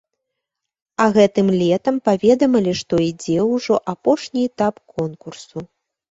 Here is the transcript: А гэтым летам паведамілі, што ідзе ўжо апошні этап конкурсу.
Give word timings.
А 1.03 1.05
гэтым 1.17 1.47
летам 1.61 1.99
паведамілі, 2.07 2.73
што 2.81 2.93
ідзе 3.09 3.37
ўжо 3.53 3.75
апошні 3.93 4.39
этап 4.49 4.75
конкурсу. 4.95 5.57